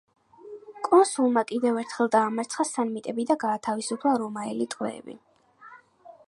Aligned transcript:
კონსულმა 0.87 1.43
კიდევ 1.51 1.77
ერთხელ 1.81 2.09
დაამარცხა 2.15 2.65
სამნიტები 2.69 3.27
და 3.33 3.37
გაათავისუფლა 3.45 4.15
რომაელი 4.23 4.69
ტყვეები. 4.77 5.19